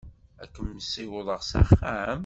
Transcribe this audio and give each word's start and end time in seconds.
Ad 0.43 0.49
kem-ssiwḍeɣ 0.55 1.39
s 1.43 1.51
axxam? 1.61 2.19